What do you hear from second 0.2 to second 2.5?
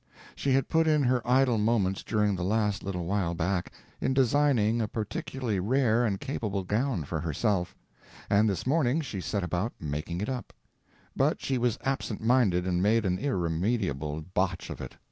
She had put in her idle moments during the